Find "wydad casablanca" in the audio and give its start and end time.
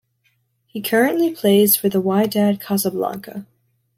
1.87-3.45